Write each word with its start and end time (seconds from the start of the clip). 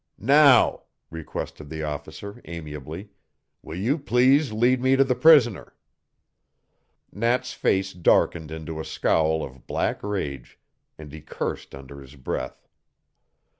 "Now," 0.17 0.85
requested 1.11 1.69
the 1.69 1.83
officer 1.83 2.41
amiably, 2.45 3.09
"will 3.61 3.77
you 3.77 3.99
please 3.99 4.51
lead 4.51 4.81
me 4.81 4.95
to 4.95 5.03
the 5.03 5.13
prisoner?" 5.13 5.75
Nat's 7.11 7.53
face 7.53 7.93
darkened 7.93 8.49
into 8.49 8.79
a 8.79 8.83
scowl 8.83 9.43
of 9.43 9.67
black 9.67 10.01
rage, 10.01 10.57
and 10.97 11.11
he 11.13 11.21
cursed 11.21 11.75
under 11.75 12.01
his 12.01 12.15
breath. 12.15 12.67